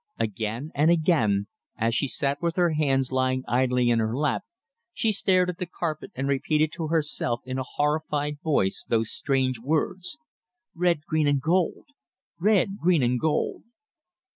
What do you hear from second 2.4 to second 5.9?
with her hands lying idly in her lap, she stared at the